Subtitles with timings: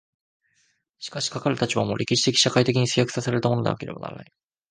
[0.97, 4.31] しかしかかる立場も、歴史的社会的に制約せられたものでなければならない。